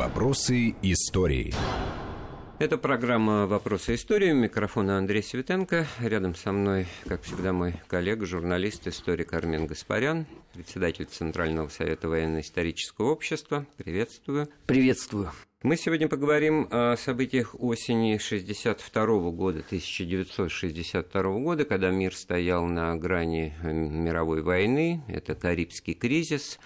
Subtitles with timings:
[0.00, 1.52] Вопросы истории.
[2.58, 4.32] Это программа «Вопросы истории».
[4.32, 5.86] Микрофон Андрей Светенко.
[6.00, 10.24] Рядом со мной, как всегда, мой коллега, журналист, историк Армен Гаспарян,
[10.54, 13.66] председатель Центрального совета военно-исторического общества.
[13.76, 14.48] Приветствую.
[14.64, 15.32] Приветствую.
[15.62, 23.52] Мы сегодня поговорим о событиях осени 62 года, 1962 года, когда мир стоял на грани
[23.62, 25.02] мировой войны.
[25.08, 26.58] Это Карибский кризис.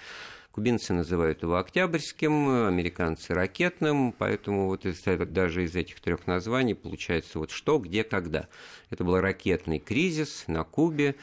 [0.54, 7.40] Кубинцы называют его Октябрьским, американцы ракетным, поэтому вот из, даже из этих трех названий получается
[7.40, 8.46] вот что, где, когда.
[8.88, 11.16] Это был ракетный кризис на Кубе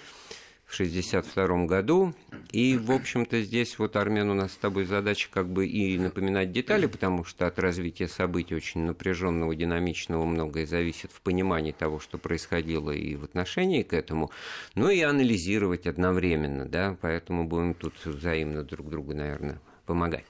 [0.71, 2.13] в 1962 году.
[2.51, 6.51] И, в общем-то, здесь вот, Армен, у нас с тобой задача как бы и напоминать
[6.51, 12.17] детали, потому что от развития событий очень напряженного, динамичного многое зависит в понимании того, что
[12.17, 14.31] происходило и в отношении к этому,
[14.75, 19.59] но и анализировать одновременно, да, поэтому будем тут взаимно друг другу, наверное,
[19.91, 20.23] помогать.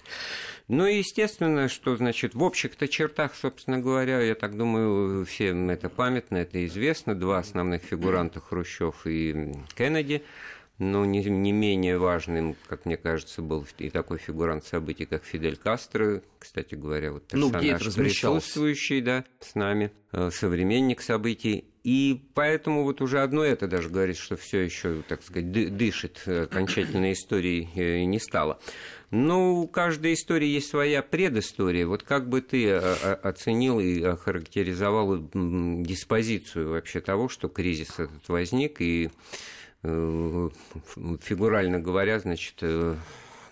[0.68, 5.88] Ну и естественно, что, значит, в общих-то чертах, собственно говоря, я так думаю, всем это
[5.88, 7.14] памятно, это известно.
[7.14, 10.24] Два основных фигуранта Хрущев и Кеннеди
[10.80, 15.56] но не, не менее важным, как мне кажется, был и такой фигурант событий, как Фидель
[15.56, 21.66] Кастро, кстати говоря, вот ну, персонаж ну, присутствующий, да, с нами, э, современник событий.
[21.84, 27.14] И поэтому вот уже одно это даже говорит, что все еще, так сказать, дышит окончательной
[27.14, 28.60] историей э, не стало.
[29.10, 31.88] Но у каждой истории есть своя предыстория.
[31.88, 38.80] Вот как бы ты э, оценил и охарактеризовал диспозицию вообще того, что кризис этот возник,
[38.80, 39.10] и
[39.84, 40.50] Э,
[41.22, 42.96] фигурально говоря, значит, э,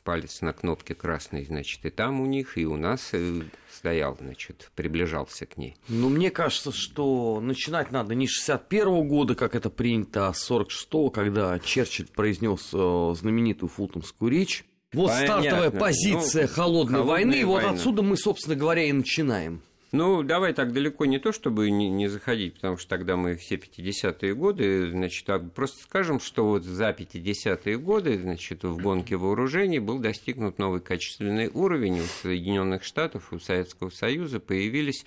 [0.09, 4.71] палец на кнопке красный, значит, и там у них, и у нас э, стоял, значит,
[4.73, 5.75] приближался к ней.
[5.87, 11.59] Ну, мне кажется, что начинать надо не 61 года, как это принято, а 46-го, когда
[11.59, 14.65] Черчилль произнес знаменитую фултонскую речь.
[14.93, 15.41] Вот Понятно.
[15.41, 19.61] стартовая ну, позиция ну, холодной войны, войны, вот отсюда мы, собственно говоря, и начинаем.
[19.91, 23.55] Ну, давай так далеко не то, чтобы не, не заходить, потому что тогда мы все
[23.55, 29.79] 50-е годы, значит, так, просто скажем, что вот за 50-е годы, значит, в гонке вооружений
[29.79, 35.05] был достигнут новый качественный уровень у Соединенных Штатов, у Советского Союза появились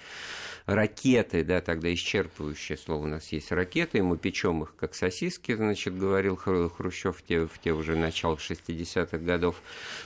[0.67, 5.55] ракеты, да, тогда исчерпывающее слово у нас есть ракеты, и мы печем их как сосиски,
[5.55, 9.63] значит, говорил Хрущев в те, в те уже начало 60-х годов.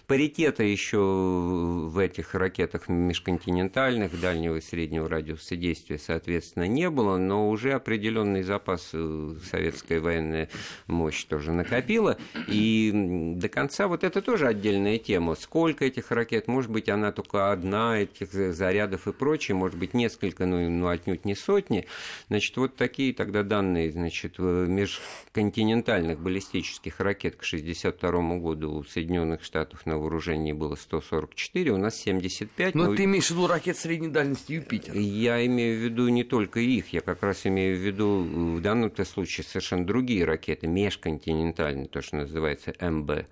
[0.06, 7.72] Паритета еще в этих ракетах межконтинентальных, дальнего среднего радиуса действия, соответственно, не было, но уже
[7.72, 10.48] определенный запас э, советская военная
[10.86, 12.18] мощь тоже накопила.
[12.48, 12.90] И
[13.36, 15.34] до конца вот это тоже отдельная тема.
[15.34, 16.48] Сколько этих ракет?
[16.48, 21.24] Может быть, она только одна, этих зарядов и прочее, может быть, несколько, ну, ну отнюдь
[21.24, 21.86] не сотни.
[22.28, 29.86] Значит, вот такие тогда данные, значит, межконтинентальных баллистических ракет к 1962 году у Соединенных Штатов
[29.86, 32.74] на вооружении было 144, у нас 75.
[32.74, 32.94] Но, но...
[32.96, 34.94] ты имеешь в виду ракет средней дальности Юпитер.
[34.96, 38.22] Я имею в виду не только их, я как раз имею в виду
[38.56, 43.26] в данном случае совершенно другие ракеты, межконтинентальные, то, что называется МБ.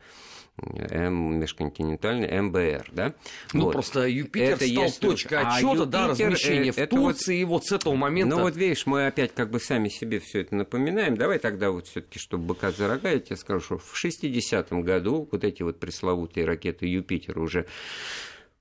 [0.56, 3.12] М, межконтинентальный МБР, да?
[3.52, 3.72] Ну, вот.
[3.72, 5.00] просто Юпитер это стал есть...
[5.00, 7.40] точкой отчета, а да, размещения в Турции, вот...
[7.40, 8.36] и вот с этого момента...
[8.36, 11.16] Ну, вот видишь, мы опять как бы сами себе все это напоминаем.
[11.16, 14.82] Давай тогда вот все таки чтобы быка за рога, я тебе скажу, что в 60-м
[14.82, 17.66] году вот эти вот пресловутые ракеты Юпитер уже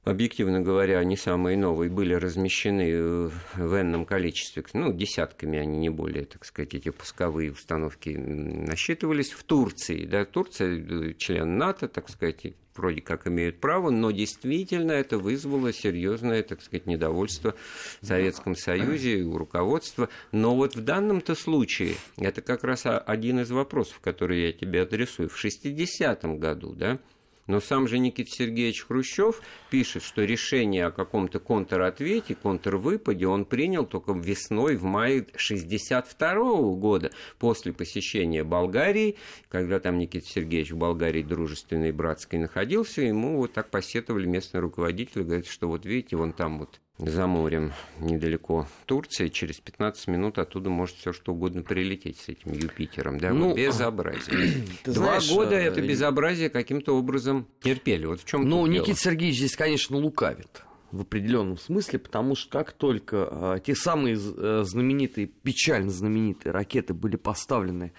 [0.03, 6.25] объективно говоря, не самые новые, были размещены в энном количестве, ну, десятками, они не более,
[6.25, 10.05] так сказать, эти пусковые установки насчитывались в Турции.
[10.05, 15.71] Да, Турция э, член НАТО, так сказать, вроде как имеют право, но действительно это вызвало
[15.71, 17.55] серьезное, так сказать, недовольство
[18.01, 20.09] в Советском Союзе у руководства.
[20.31, 25.29] Но вот в данном-то случае это как раз один из вопросов, который я тебе адресую.
[25.29, 26.99] В 60-м году, да,
[27.47, 33.85] но сам же Никита Сергеевич Хрущев пишет, что решение о каком-то контратвете, контрвыпаде он принял
[33.85, 39.17] только весной, в мае 1962 года, после посещения Болгарии,
[39.49, 44.61] когда там Никита Сергеевич в Болгарии дружественной и братской находился, ему вот так посетовали местные
[44.61, 50.37] руководители, говорят, что вот видите, вон там вот за морем, недалеко Турции, через 15 минут
[50.37, 53.19] оттуда может все что угодно прилететь с этим Юпитером.
[53.19, 54.63] Да, ну, безобразие.
[54.85, 58.05] Два знаешь, года это э, безобразие каким-то образом терпели.
[58.05, 62.71] Вот в чем Ну, Никита Сергеевич здесь, конечно, лукавит в определенном смысле, потому что как
[62.73, 67.91] только э, те самые э, знаменитые, печально знаменитые ракеты были поставлены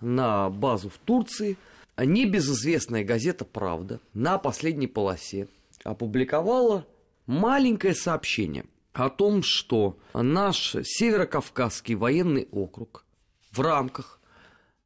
[0.00, 1.58] на базу в Турции,
[1.98, 5.48] небезызвестная газета «Правда» на последней полосе
[5.84, 6.86] опубликовала
[7.28, 13.04] маленькое сообщение о том, что наш Северокавказский военный округ
[13.52, 14.20] в рамках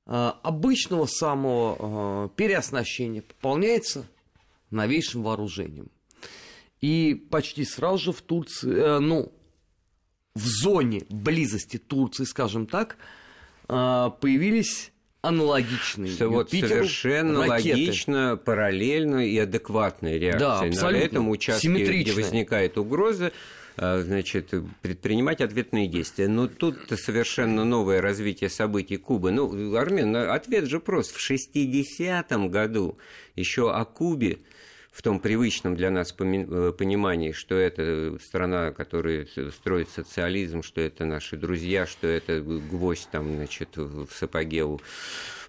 [0.06, 4.06] э, обычного самого э, переоснащения пополняется
[4.70, 5.90] новейшим вооружением.
[6.80, 9.32] И почти сразу же в Турции, э, ну,
[10.34, 12.96] в зоне близости Турции, скажем так,
[13.66, 14.90] появились
[15.22, 17.70] аналогичные Что вот совершенно ракеты.
[17.70, 21.68] логично, параллельно и адекватная реакция Да, на этом участке,
[22.02, 23.32] где возникает угроза,
[23.76, 24.52] а, значит,
[24.82, 26.28] предпринимать ответные действия.
[26.28, 29.30] Но тут совершенно новое развитие событий Кубы.
[29.30, 31.12] Ну, Армен, ответ же прост.
[31.14, 32.98] В 60-м году
[33.36, 34.38] еще о Кубе
[34.92, 41.06] в том привычном для нас э, понимании, что это страна, которая строит социализм, что это
[41.06, 44.80] наши друзья, что это гвоздь там, значит, в сапоге у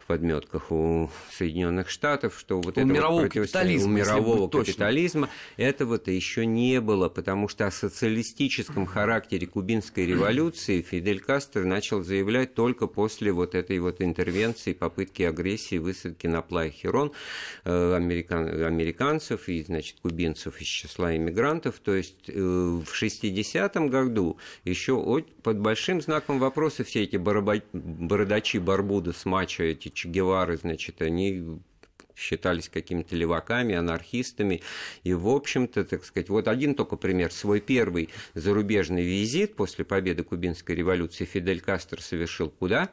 [0.06, 6.12] подметках у Соединенных Штатов, что вот У это мирового вот капитализма, у мирового капитализма, этого-то
[6.12, 12.88] еще не было, потому что о социалистическом характере кубинской революции Фидель Кастро начал заявлять только
[12.88, 17.12] после вот этой вот интервенции, попытки агрессии, высадки на Плай Херон
[17.64, 21.80] э, американ- американцев и, значит, кубинцев из числа иммигрантов.
[21.80, 29.14] То есть э, в 60-м году еще под большим знаком вопроса все эти бородачи Барбуда
[29.14, 31.60] с Мачо, эти Че Гевары, значит, они
[32.16, 34.62] считались какими-то леваками, анархистами.
[35.04, 37.32] И, в общем-то, так сказать, вот один только пример.
[37.32, 42.90] Свой первый зарубежный визит после победы Кубинской революции Фидель Кастро совершил куда?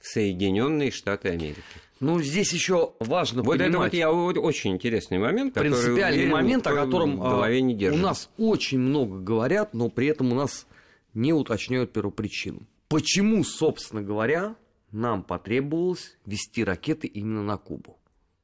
[0.00, 1.62] В Соединенные Штаты Америки.
[1.98, 3.92] Ну, здесь еще важно Вот это понимать...
[3.92, 7.74] вот я вот очень интересный момент, который принципиальный уверен, момент, о котором в голове не
[7.74, 8.00] а, держит.
[8.00, 10.66] у нас очень много говорят, но при этом у нас
[11.14, 12.66] не уточняют первопричину.
[12.88, 14.56] Почему, собственно говоря,
[14.96, 17.98] нам потребовалось вести ракеты именно на Кубу?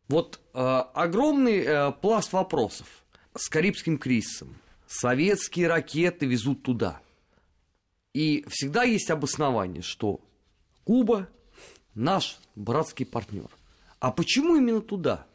[0.09, 2.87] Вот э, огромный э, пласт вопросов
[3.35, 4.57] с Карибским кризисом.
[4.87, 7.01] Советские ракеты везут туда.
[8.13, 10.21] И всегда есть обоснование, что
[10.85, 11.29] Куба
[11.95, 13.49] наш братский партнер.
[14.01, 15.27] А почему именно туда?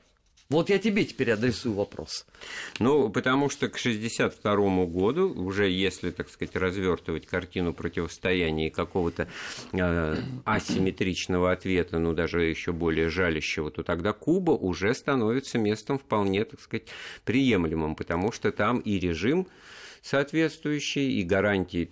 [0.49, 2.25] Вот я тебе теперь адресую вопрос.
[2.79, 9.27] Ну, потому что к 1962 году, уже если, так сказать, развертывать картину противостояния и какого-то
[9.73, 10.15] э,
[10.45, 16.61] асимметричного ответа, ну, даже еще более жалящего, то тогда Куба уже становится местом вполне, так
[16.61, 16.87] сказать,
[17.25, 19.47] приемлемым, потому что там и режим
[20.01, 21.89] соответствующий, и гарантии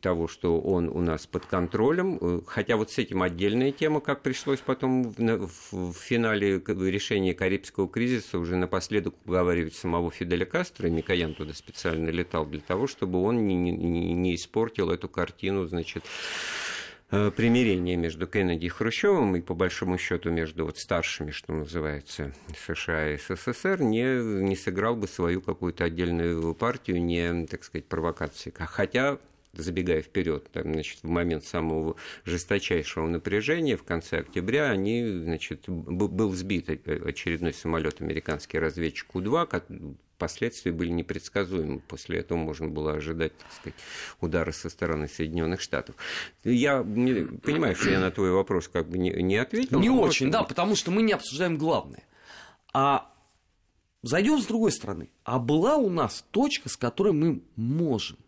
[0.00, 2.42] того, что он у нас под контролем.
[2.46, 7.88] Хотя вот с этим отдельная тема, как пришлось потом в, в, в финале решения Карибского
[7.88, 13.22] кризиса уже напоследок уговаривать самого Фиделя Кастро, и Микоян туда специально летал для того, чтобы
[13.22, 16.04] он не, не, не испортил эту картину, значит,
[17.10, 22.32] примирение между Кеннеди и Хрущевым и, по большому счету, между вот старшими, что называется,
[22.66, 28.52] США и СССР, не, не сыграл бы свою какую-то отдельную партию, не, так сказать, провокации.
[28.56, 29.18] Хотя
[29.52, 36.32] забегая вперед, там, значит, в момент самого жесточайшего напряжения в конце октября они, значит, был
[36.32, 39.46] сбит очередной самолет американский разведчик У-2,
[40.18, 41.80] последствия были непредсказуемы.
[41.80, 43.78] После этого можно было ожидать, так сказать,
[44.20, 45.96] удара со стороны Соединенных Штатов.
[46.44, 49.80] Я понимаю, что я на твой вопрос как бы не, не ответил.
[49.80, 52.02] Не очень, да, потому что мы не обсуждаем главное.
[52.72, 53.10] А
[54.02, 55.10] зайдем с другой стороны.
[55.24, 58.18] А была у нас точка, с которой мы можем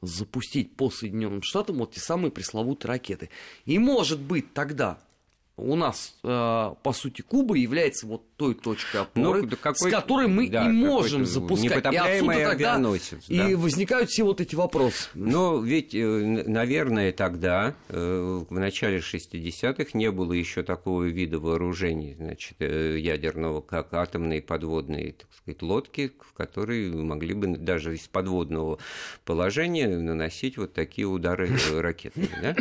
[0.00, 3.30] запустить по Соединенным Штатам вот те самые пресловутые ракеты.
[3.64, 4.98] И может быть тогда
[5.56, 9.94] у нас, э, по сути, Куба является вот той точкой опоры, ну, да какой, с
[9.94, 11.84] которой мы да, и можем запускать.
[11.92, 13.48] И отсюда тогда да.
[13.48, 15.08] и возникают все вот эти вопросы.
[15.14, 23.60] Ну, ведь, наверное, тогда, в начале 60-х, не было еще такого вида вооружений, значит, ядерного,
[23.60, 28.78] как атомные подводные, так сказать, лодки, в которые могли бы даже из подводного
[29.24, 32.56] положения наносить вот такие удары ракетами, да?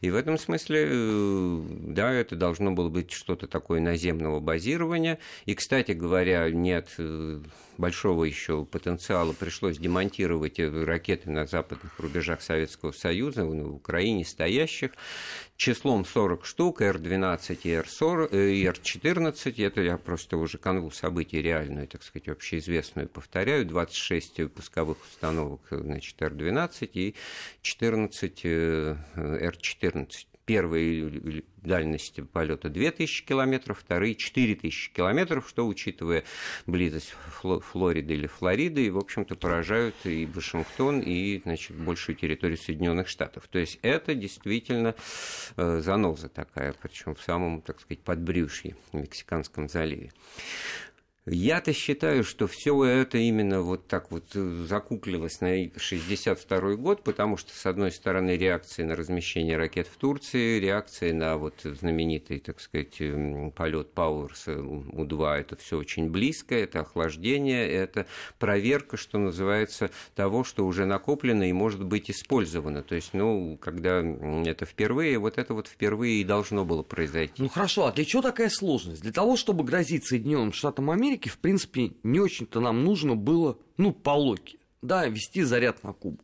[0.00, 5.07] И в этом смысле, да, это должно было быть что-то такое наземного базирования.
[5.46, 6.94] И, кстати говоря, нет
[7.78, 14.90] большого еще потенциала, пришлось демонтировать ракеты на западных рубежах Советского Союза, в Украине стоящих,
[15.56, 22.28] числом 40 штук, Р-12 и Р-14, это я просто уже канву событий реальную, так сказать,
[22.28, 27.14] общеизвестную повторяю, 26 пусковых установок, значит, Р-12 и
[27.62, 36.24] 14 Р-14 первые дальности полета 2000 километров, вторые 4000 километров, что, учитывая
[36.66, 43.46] близость Флориды или Флориды, в общем-то, поражают и Вашингтон, и, значит, большую территорию Соединенных Штатов.
[43.48, 44.94] То есть это действительно
[45.58, 50.12] э, заноза такая, причем в самом, так сказать, подбрюшье в Мексиканском заливе.
[51.30, 57.36] Я-то считаю, что все это именно вот так вот э, закуклилось на 62 год, потому
[57.36, 62.60] что, с одной стороны, реакции на размещение ракет в Турции, реакции на вот знаменитый, так
[62.60, 68.06] сказать, эм, полет Пауэрса У-2, это все очень близко, это охлаждение, это
[68.38, 72.82] проверка, что называется, того, что уже накоплено и может быть использовано.
[72.82, 77.42] То есть, ну, когда это впервые, вот это вот впервые и должно было произойти.
[77.42, 79.02] Ну хорошо, а для чего такая сложность?
[79.02, 83.58] Для того, чтобы грозить Соединенным Штатам Америки, Америке, в принципе, не очень-то нам нужно было,
[83.76, 86.18] ну, по логике, да, вести заряд на Кубу.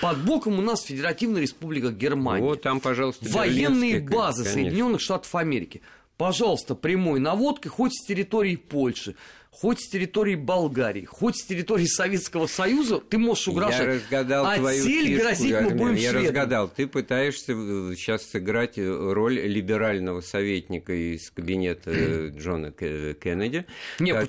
[0.00, 2.42] Под боком у нас Федеративная Республика Германия.
[2.42, 4.62] Вот там, пожалуйста, Военные базы конечно.
[4.62, 5.82] Соединенных Штатов Америки.
[6.20, 9.14] Пожалуйста, прямой наводкой, хоть с территории Польши,
[9.50, 13.80] хоть с территории Болгарии, хоть с территории Советского Союза, ты можешь угрожать.
[13.80, 16.24] Я разгадал а твою цель фишку, грозить мы будем Я шведам.
[16.26, 16.68] разгадал.
[16.68, 23.64] Ты пытаешься э, сейчас сыграть э, роль либерального советника из кабинета э, Джона Кеннеди,
[23.98, 24.26] Не, который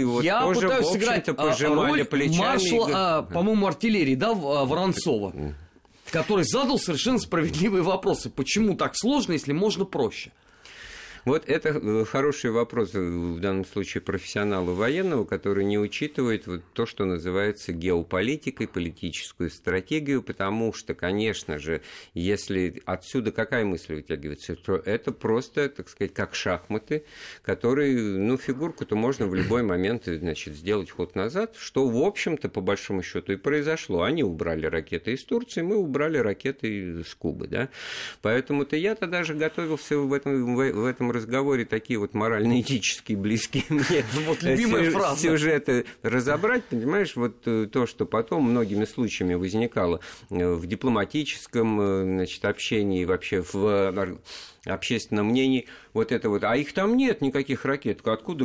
[0.00, 0.12] почему?
[0.12, 2.38] вот Я тоже, пытаюсь в сыграть общем-то, пожимали роль плечами.
[2.38, 5.34] маршала, и- а, по-моему, артиллерии, да, а, Воронцова,
[6.10, 8.30] который задал совершенно справедливые вопросы.
[8.30, 10.32] Почему так сложно, если можно проще?
[11.26, 16.62] Вот это э, хороший вопрос э, в данном случае профессионала военного, который не учитывает вот
[16.72, 21.82] то, что называется геополитикой, политическую стратегию, потому что, конечно же,
[22.14, 27.04] если отсюда какая мысль вытягивается, то это просто, так сказать, как шахматы,
[27.42, 32.60] которые, ну, фигурку-то можно в любой момент, значит, сделать ход назад, что, в общем-то, по
[32.60, 34.02] большому счету и произошло.
[34.02, 37.68] Они убрали ракеты из Турции, мы убрали ракеты из Кубы, да.
[38.22, 44.42] Поэтому-то я-то даже готовился в этом, в этом разговоре такие вот морально-этические близкие мне Вот
[44.42, 45.20] любимая фраза.
[45.20, 52.02] сюжеты разобрать, понимаешь, вот э, то, что потом многими случаями возникало э, в дипломатическом э,
[52.04, 53.90] значит, общении, вообще в
[54.66, 58.44] общественном мнении, вот это вот, а их там нет никаких ракет, откуда,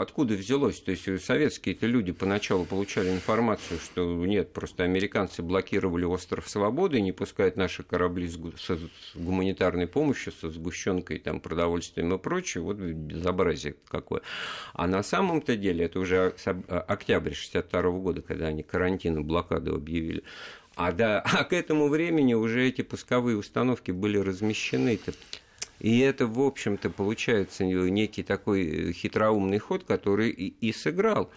[0.00, 0.80] откуда взялось?
[0.80, 7.12] То есть советские-то люди поначалу получали информацию, что нет, просто американцы блокировали остров Свободы, не
[7.12, 8.78] пускают наши корабли с, с
[9.14, 14.22] гуманитарной помощью, со сгущенкой, там, продовольствием и прочее, вот безобразие какое.
[14.74, 16.34] А на самом-то деле, это уже
[16.68, 20.22] октябрь 62 года, когда они карантин и блокаду объявили,
[20.74, 25.12] а, да, а к этому времени уже эти пусковые установки были размещены-то.
[25.82, 31.32] И это, в общем-то, получается некий такой э, хитроумный ход, который и, и сыграл.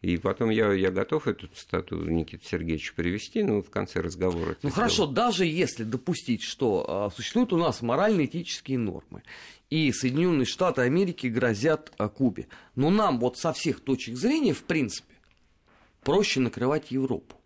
[0.00, 4.56] И потом я, я готов эту цитату Никиты Сергеевича привести, ну, в конце разговора.
[4.62, 5.14] Ну хорошо, сделаю.
[5.14, 9.22] даже если допустить, что а, существуют у нас морально-этические нормы,
[9.68, 14.62] и Соединенные Штаты Америки грозят а, Кубе, но нам вот со всех точек зрения, в
[14.62, 15.14] принципе,
[16.02, 17.36] проще накрывать Европу.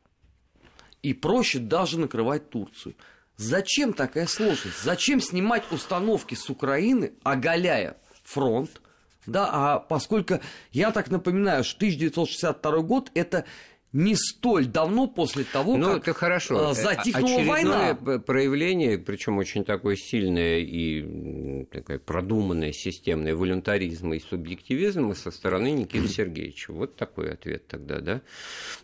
[1.02, 2.94] И проще даже накрывать Турцию.
[3.36, 4.82] Зачем такая сложность?
[4.82, 8.80] Зачем снимать установки с Украины, оголяя фронт?
[9.26, 10.40] Да, а поскольку
[10.70, 13.44] я так напоминаю, что 1962 год это
[13.92, 16.72] не столь давно после того, Ну, как это хорошо.
[16.72, 18.18] э, затихнула Очередное война.
[18.18, 26.08] проявление, причем очень такое сильное и такое продуманное, системное волюнтаризма и субъективизма со стороны Никиты
[26.08, 26.72] Сергеевича.
[26.72, 28.20] Вот такой ответ тогда, да?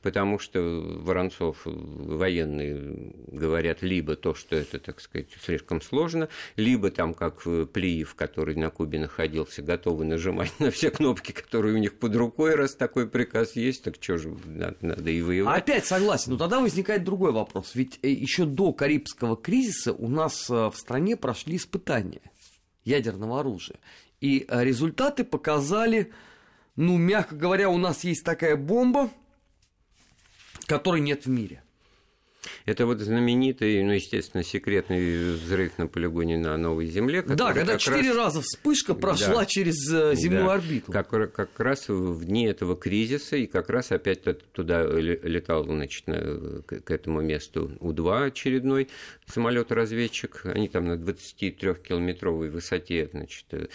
[0.03, 6.91] Потому что Воронцов, э, военные, говорят либо то, что это, так сказать, слишком сложно, либо
[6.91, 11.79] там, как э, Плиев, который на Кубе находился, готовы нажимать на все кнопки, которые у
[11.79, 15.63] них под рукой, раз такой приказ есть, так что же, надо, надо и воевать.
[15.63, 17.75] Опять согласен, но тогда возникает другой вопрос.
[17.75, 22.23] Ведь э, еще до Карибского кризиса у нас э, в стране прошли испытания
[22.85, 23.79] ядерного оружия.
[24.21, 26.13] И э, результаты показали,
[26.77, 29.11] ну, мягко говоря, у нас есть такая бомба,
[30.67, 31.63] которой нет в мире.
[32.67, 37.23] Это вот знаменитый, ну, естественно, секретный взрыв на полигоне на Новой Земле.
[37.23, 39.47] Да, когда четыре раз- раза вспышка прошла Да.
[39.47, 40.55] через э, земную Да.
[40.55, 40.91] орбиту.
[40.93, 44.23] Как, как раз в дни этого кризиса, и как раз опять
[44.53, 48.89] туда ле- летал, значит, на- к, этому месту У-2 очередной
[49.27, 50.43] самолет-разведчик.
[50.45, 53.67] Они там на 23-километровой высоте, значит, э,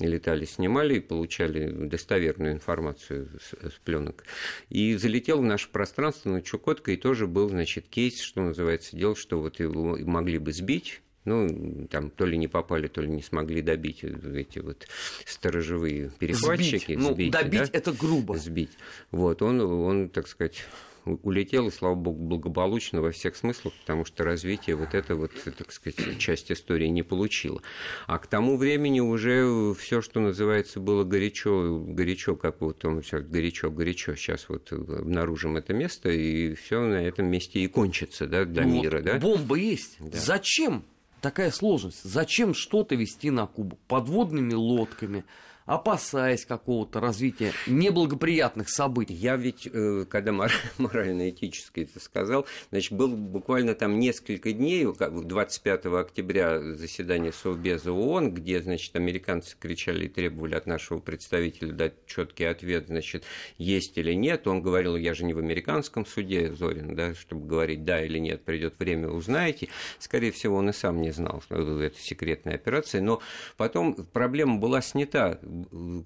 [0.00, 4.24] летали, снимали и получали достоверную информацию с, с пленок.
[4.68, 9.16] И залетел в наше пространство на Чукотко, и тоже был, значит, кейс, что называется, дело,
[9.16, 13.22] что вот его могли бы сбить, ну, там то ли не попали, то ли не
[13.22, 14.88] смогли добить эти вот
[15.24, 16.84] сторожевые перехватчики.
[16.84, 16.98] Сбить.
[16.98, 17.68] Ну, сбить, добить да?
[17.72, 18.36] это грубо.
[18.36, 18.72] Сбить.
[19.12, 20.64] Вот, он, он, так сказать,
[21.04, 25.72] улетел, и, слава богу, благополучно во всех смыслах, потому что развитие вот это вот, так
[25.72, 27.60] сказать, часть истории не получила.
[28.06, 33.22] А к тому времени уже все, что называется, было горячо, горячо, как вот он сейчас
[33.22, 38.44] горячо, горячо, сейчас вот обнаружим это место, и все на этом месте и кончится, да,
[38.44, 39.18] для Ну, мира, вот да?
[39.18, 39.96] Бомба есть.
[39.98, 40.18] Да.
[40.18, 40.84] Зачем
[41.20, 42.02] такая сложность?
[42.02, 43.78] Зачем что-то вести на Кубу?
[43.88, 45.24] Подводными лодками,
[45.66, 49.14] опасаясь какого-то развития неблагоприятных событий.
[49.14, 50.32] Я ведь, э, когда
[50.78, 58.62] морально-этически это сказал, значит, был буквально там несколько дней, 25 октября заседание Совбеза ООН, где,
[58.62, 63.24] значит, американцы кричали и требовали от нашего представителя дать четкий ответ, значит,
[63.58, 64.46] есть или нет.
[64.46, 68.44] Он говорил, я же не в американском суде, Зорин, да, чтобы говорить да или нет,
[68.44, 69.68] придет время, узнаете.
[69.98, 73.00] Скорее всего, он и сам не знал, что это секретная операция.
[73.00, 73.20] Но
[73.56, 75.38] потом проблема была снята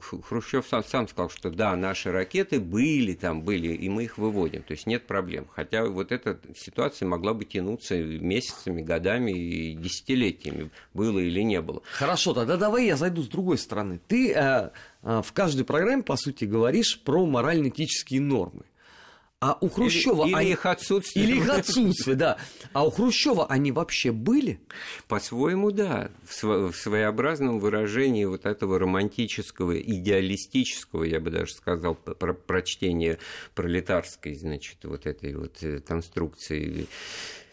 [0.00, 4.62] Хрущев сам, сам сказал, что да, наши ракеты были там, были, и мы их выводим,
[4.62, 5.46] то есть нет проблем.
[5.54, 11.82] Хотя вот эта ситуация могла бы тянуться месяцами, годами и десятилетиями, было или не было.
[11.92, 14.00] Хорошо, тогда давай я зайду с другой стороны.
[14.08, 14.70] Ты э,
[15.02, 18.62] э, в каждой программе, по сути, говоришь про морально-этические нормы.
[19.38, 20.50] А у Хрущева или, или они...
[20.52, 21.26] их отсутствие.
[21.26, 22.38] Или их отсутствие, да.
[22.72, 24.60] А у Хрущева они вообще были?
[25.08, 26.10] По-своему, да.
[26.24, 33.18] В своеобразном выражении вот этого романтического, идеалистического, я бы даже сказал, про прочтения
[33.54, 36.86] пролетарской, значит, вот этой вот э, конструкции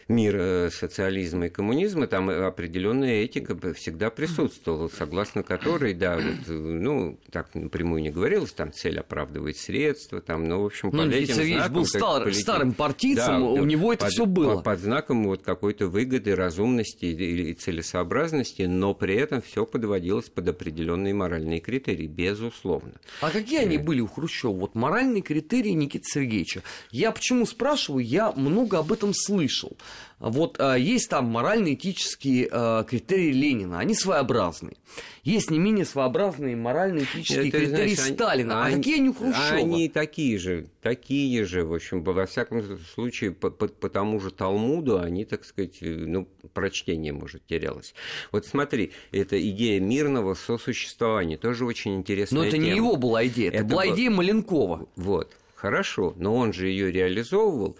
[0.07, 7.53] мира социализма и коммунизма, там определенная этика всегда присутствовала, согласно которой, да, вот, ну, так
[7.55, 11.73] напрямую не говорилось, там цель оправдывает средства, там, ну, в общем, ну, под этим знаком...
[11.73, 12.37] был стар, полит...
[12.37, 14.55] старым партийцем, да, у него это все было.
[14.55, 20.47] Под, под знаком вот какой-то выгоды, разумности и целесообразности, но при этом все подводилось под
[20.47, 22.93] определенные моральные критерии, безусловно.
[23.21, 24.51] А какие они были у Хрущева?
[24.51, 26.63] Вот моральные критерии Никиты Сергеевича.
[26.91, 28.03] Я почему спрашиваю?
[28.05, 29.77] Я много об этом слышал.
[30.19, 34.77] Вот а, есть там морально-этические а, критерии Ленина, они своеобразные.
[35.23, 38.63] Есть не менее своеобразные морально-этические Это, критерии знаешь, Сталина.
[38.63, 39.57] Они, а какие они у Хрущева?
[39.57, 44.31] Они такие же, такие же, в общем, во всяком случае, по, по, по тому же
[44.31, 47.93] Талмуду они, так сказать, ну, прочтение, может, терялось.
[48.31, 52.63] Вот смотри, это идея мирного сосуществования, тоже очень интересная Но это тема.
[52.63, 54.87] не его была идея, это, это была идея Маленкова.
[54.95, 55.35] Вот.
[55.55, 57.77] Хорошо, но он же ее реализовывал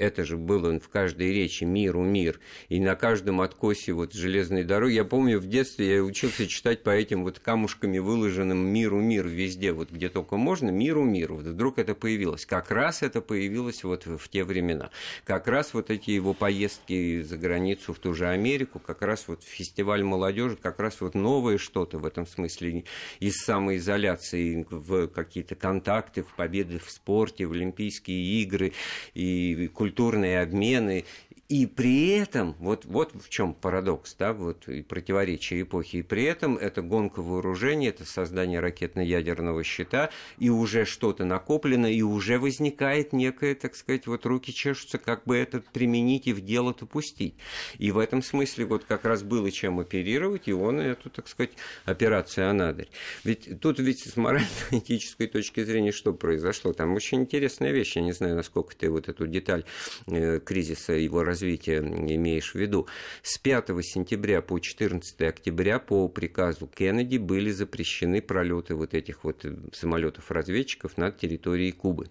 [0.00, 4.94] это же было в каждой речи «миру мир», и на каждом откосе вот железной дороги.
[4.94, 9.72] Я помню, в детстве я учился читать по этим вот камушками выложенным «миру мир» везде,
[9.72, 11.34] вот где только можно, «миру мир».
[11.34, 12.46] Вот вдруг это появилось.
[12.46, 14.90] Как раз это появилось вот в те времена.
[15.24, 19.42] Как раз вот эти его поездки за границу в ту же Америку, как раз вот
[19.44, 22.84] фестиваль молодежи, как раз вот новое что-то в этом смысле
[23.20, 28.72] из самоизоляции в какие-то контакты, в победы в спорте, в Олимпийские игры
[29.12, 31.04] и культурные культурные обмены
[31.50, 36.22] и при этом, вот, вот в чем парадокс, да, вот и противоречие эпохи, и при
[36.22, 43.12] этом это гонка вооружений, это создание ракетно-ядерного щита, и уже что-то накоплено, и уже возникает
[43.12, 47.34] некое, так сказать, вот руки чешутся, как бы это применить и в дело-то пустить.
[47.78, 51.50] И в этом смысле вот как раз было чем оперировать, и он эту, так сказать,
[51.84, 52.90] операцию Анадырь.
[53.24, 56.72] Ведь тут ведь с морально-этической точки зрения что произошло?
[56.72, 59.64] Там очень интересная вещь, я не знаю, насколько ты вот эту деталь
[60.06, 62.86] кризиса его развития имеешь в виду.
[63.22, 69.44] С 5 сентября по 14 октября по приказу Кеннеди были запрещены пролеты вот этих вот
[69.72, 72.08] самолетов-разведчиков над территорией Кубы.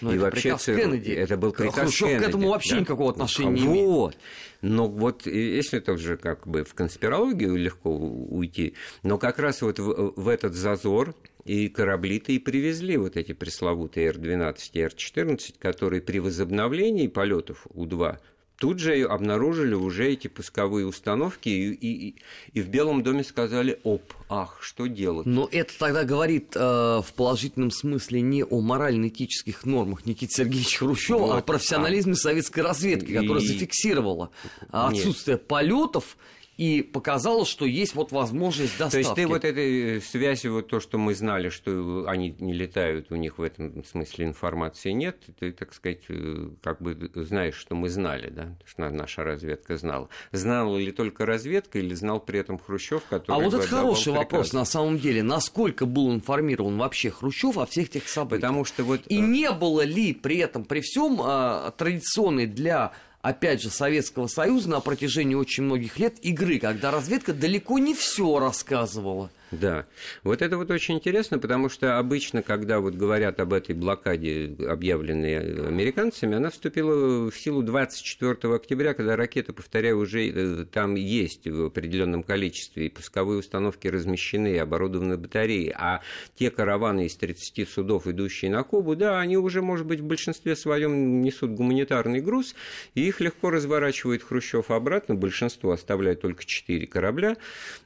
[0.00, 1.10] Но и это вообще приказ Кеннеди.
[1.12, 2.24] Это был приказ Хрущев Кеннеди.
[2.24, 2.80] к этому вообще да?
[2.80, 3.86] никакого отношения не имеет.
[3.86, 4.16] Вот.
[4.62, 9.78] Но вот если это уже как бы в конспирологию легко уйти, но как раз вот
[9.78, 11.14] в, в этот зазор
[11.50, 18.18] и корабли-то и привезли вот эти пресловутые Р-12 и Р-14, которые при возобновлении полетов У-2
[18.56, 22.14] тут же обнаружили уже эти пусковые установки, и, и,
[22.52, 25.26] и в Белом доме сказали, оп, ах, что делать?
[25.26, 31.18] Но это тогда говорит э, в положительном смысле не о морально-этических нормах Никиты Сергеевича Хрущева,
[31.18, 32.16] вот, а о профессионализме а...
[32.16, 33.46] советской разведки, которая и...
[33.48, 34.30] зафиксировала
[34.70, 35.48] отсутствие Нет.
[35.48, 36.16] полетов
[36.60, 38.92] и показало, что есть вот возможность доставки.
[38.92, 42.52] То есть ты вот этой э, связи, вот то, что мы знали, что они не
[42.52, 47.54] летают, у них в этом смысле информации нет, ты, так сказать, э, как бы знаешь,
[47.54, 50.10] что мы знали, да, что наша разведка знала.
[50.32, 53.36] Знала ли только разведка или знал при этом Хрущев, который...
[53.36, 54.18] А вот это хороший приказ?
[54.18, 55.22] вопрос на самом деле.
[55.22, 58.42] Насколько был информирован вообще Хрущев о всех тех событиях?
[58.42, 59.00] Потому что вот...
[59.06, 64.26] И э, не было ли при этом, при всем а, традиционной для опять же, Советского
[64.26, 69.30] Союза на протяжении очень многих лет игры, когда разведка далеко не все рассказывала.
[69.50, 69.86] Да,
[70.22, 75.66] вот это вот очень интересно, потому что обычно, когда вот говорят об этой блокаде, объявленной
[75.66, 81.64] американцами, она вступила в силу 24 октября, когда ракеты, повторяю, уже э, там есть в
[81.64, 86.02] определенном количестве, и пусковые установки размещены, и оборудованы батареи, а
[86.36, 90.54] те караваны из 30 судов, идущие на Кубу, да, они уже, может быть, в большинстве
[90.54, 92.54] своем несут гуманитарный груз,
[92.94, 97.36] и их легко разворачивает Хрущев обратно, большинство оставляет только 4 корабля,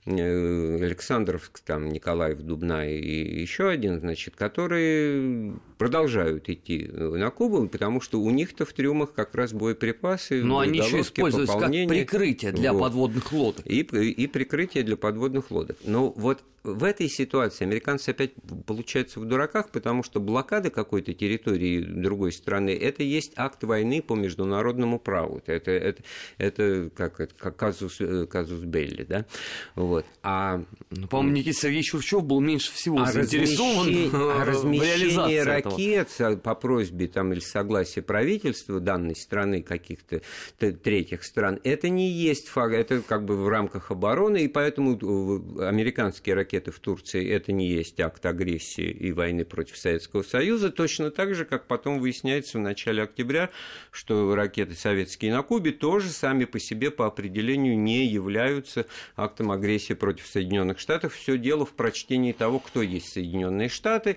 [0.05, 7.69] э, Александров Курск, там Николаев, Дубна и еще один, значит, которые продолжают идти на Кубу,
[7.69, 10.43] потому что у них-то в трюмах как раз боеприпасы.
[10.43, 12.81] Но они еще используются как прикрытие для вот.
[12.81, 13.67] подводных лодок.
[13.67, 15.77] И, и прикрытие для подводных лодок.
[15.85, 18.33] Но вот в этой ситуации американцы опять
[18.65, 24.15] получаются в дураках, потому что блокада какой-то территории другой страны– это есть акт войны по
[24.15, 25.43] международному праву.
[25.45, 26.03] Это, это,
[26.39, 29.27] это как, это, как казус, э, казус Белли, да?
[29.75, 30.07] Вот.
[30.23, 34.11] А, ну, по-моему, Никита Сергеевич Шурчев был меньше всего а заинтересован
[34.41, 36.37] а размещение ракет этого.
[36.37, 40.22] по просьбе там, или согласия правительства данной страны каких-то
[40.59, 45.66] третьих стран, это не есть факт, это как бы в рамках обороны, и поэтому э,
[45.68, 51.11] американские ракеты в Турции это не есть акт агрессии и войны против Советского Союза, точно
[51.11, 53.50] так же, как потом выясняется в начале октября,
[53.90, 59.94] что ракеты советские на Кубе тоже сами по себе по определению не являются актом агрессии
[59.94, 61.14] против Соединенных Штатов.
[61.14, 64.16] Все дело в прочтении того, кто есть Соединенные Штаты,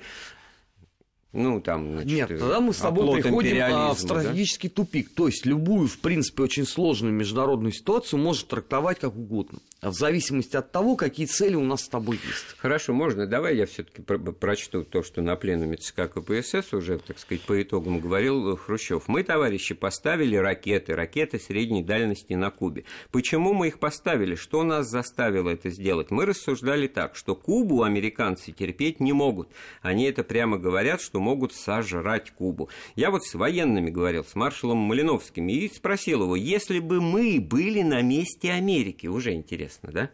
[1.37, 4.73] ну, там, значит, Нет, тогда мы с тобой приходим а, в стратегический да?
[4.73, 5.13] тупик.
[5.13, 9.59] То есть любую, в принципе, очень сложную международную ситуацию можно трактовать как угодно.
[9.83, 12.57] В зависимости от того, какие цели у нас с тобой есть.
[12.57, 13.27] Хорошо, можно.
[13.27, 17.99] Давай я все-таки прочту то, что на пленуме ЦК КПСС уже, так сказать, по итогам
[17.99, 19.07] говорил Хрущев.
[19.07, 22.85] Мы, товарищи, поставили ракеты, ракеты средней дальности на Кубе.
[23.11, 24.33] Почему мы их поставили?
[24.33, 26.09] Что нас заставило это сделать?
[26.09, 29.49] Мы рассуждали так, что Кубу американцы терпеть не могут.
[29.83, 32.69] Они это прямо говорят, что могут сожрать Кубу.
[32.95, 37.81] Я вот с военными говорил, с маршалом Малиновским, и спросил его, если бы мы были
[37.81, 40.09] на месте Америки, уже интересно, да?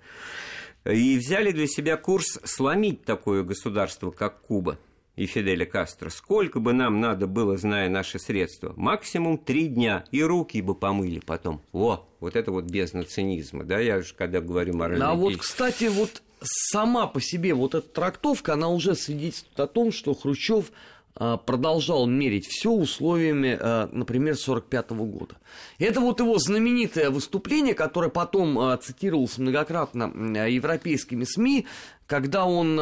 [0.91, 4.79] И взяли для себя курс сломить такое государство, как Куба
[5.15, 6.09] и Фиделя Кастро.
[6.09, 8.73] Сколько бы нам надо было, зная наши средства?
[8.75, 11.61] Максимум три дня, и руки бы помыли потом.
[11.73, 15.11] О, вот это вот бездна цинизма, да, я же когда говорю морально.
[15.11, 19.91] А вот, кстати, вот сама по себе вот эта трактовка, она уже свидетельствует о том,
[19.91, 20.71] что Хрущев
[21.15, 25.35] продолжал мерить все условиями, а, например, 1945 года.
[25.77, 31.67] Это вот его знаменитое выступление, которое потом а, цитировалось многократно европейскими СМИ,
[32.07, 32.79] когда он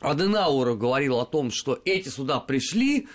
[0.00, 3.08] Аденауэр говорил о том, что эти сюда пришли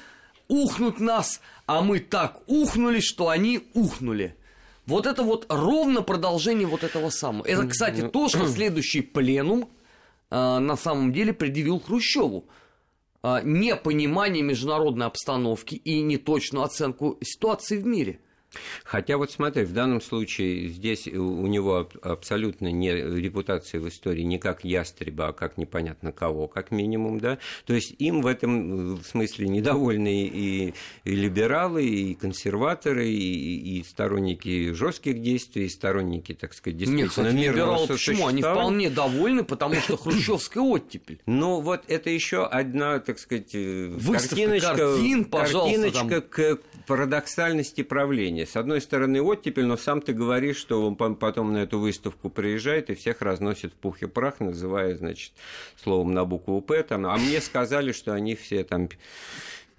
[0.50, 4.36] ухнуть нас, а мы так ухнули, что они ухнули.
[4.86, 7.46] Вот это вот ровно продолжение вот этого самого.
[7.46, 9.70] Это, кстати, то, что следующий пленум
[10.30, 12.46] на самом деле предъявил Хрущеву.
[13.30, 18.22] А, непонимание международной обстановки и неточную оценку ситуации в мире–
[18.84, 24.40] Хотя вот смотри, в данном случае здесь у него абсолютно не репутация в истории не
[24.40, 27.38] как ястреба, а как непонятно кого, как минимум, да.
[27.66, 34.74] То есть им в этом смысле недовольны и, и либералы, и консерваторы, и, и сторонники
[34.74, 38.28] жестких действий, и сторонники, так сказать, действительно Нет, либералы почему?
[38.28, 41.20] Они вполне довольны, потому что хрущевская оттепель.
[41.28, 46.22] Ну вот это еще одна, так сказать, э, Выставка картиночка, картин, картиночка там...
[46.22, 48.46] к парадоксальности правления.
[48.48, 52.90] С одной стороны, оттепель, но сам ты говоришь, что он потом на эту выставку приезжает
[52.90, 55.34] и всех разносит в пух и прах, называя, значит,
[55.76, 56.82] словом на букву «П».
[56.84, 58.88] Там, а мне сказали, что они все там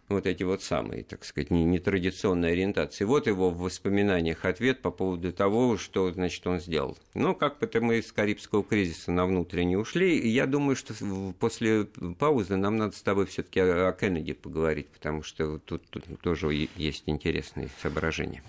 [0.08, 3.04] вот эти вот самые, так сказать, нетрадиционные ориентации.
[3.04, 6.96] Вот его в воспоминаниях ответ по поводу того, что, значит, он сделал.
[7.14, 10.94] Ну, как бы-то мы из Карибского кризиса на внутренний ушли, и я думаю, что
[11.38, 11.84] после
[12.18, 16.68] паузы нам надо с тобой все таки о Кеннеди поговорить, потому что тут, тут тоже
[16.76, 18.42] есть интересные соображения.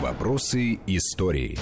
[0.00, 1.58] Вопросы истории.